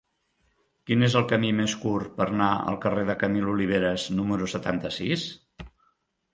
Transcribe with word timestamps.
Quin 0.89 1.07
és 1.07 1.17
el 1.19 1.27
camí 1.31 1.51
més 1.59 1.75
curt 1.83 2.15
per 2.23 2.27
anar 2.37 2.49
al 2.73 2.79
carrer 2.87 3.05
de 3.11 3.19
Camil 3.27 3.53
Oliveras 3.55 4.09
número 4.17 4.51
setanta-sis? 4.59 5.31